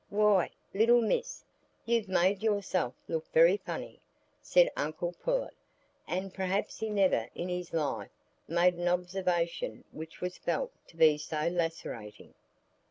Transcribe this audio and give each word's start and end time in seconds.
"Why, 0.09 0.49
little 0.73 1.03
miss, 1.03 1.45
you've 1.85 2.07
made 2.07 2.41
yourself 2.41 2.95
look 3.07 3.31
very 3.31 3.57
funny," 3.57 3.99
said 4.41 4.71
Uncle 4.75 5.13
Pullet, 5.23 5.53
and 6.07 6.33
perhaps 6.33 6.79
he 6.79 6.89
never 6.89 7.27
in 7.35 7.49
his 7.49 7.71
life 7.71 8.09
made 8.47 8.73
an 8.73 8.87
observation 8.87 9.83
which 9.91 10.19
was 10.19 10.39
felt 10.39 10.71
to 10.87 10.97
be 10.97 11.19
so 11.19 11.47
lacerating. 11.49 12.33